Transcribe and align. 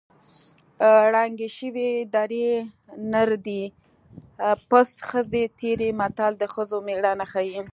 ړنګې 1.13 1.47
شې 1.55 1.69
درې 2.15 2.47
نر 3.11 3.29
دې 3.45 3.61
پڅ 4.69 4.89
ښځې 5.09 5.43
تېرې 5.59 5.89
متل 5.99 6.33
د 6.41 6.43
ښځو 6.53 6.77
مېړانه 6.87 7.25
ښيي 7.31 7.61